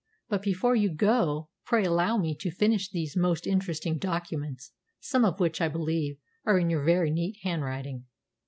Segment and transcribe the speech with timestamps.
[0.29, 5.39] "But before you go, pray allow me to finish these most interesting documents, some of
[5.39, 8.05] which, I believe, are in your very neat handwriting."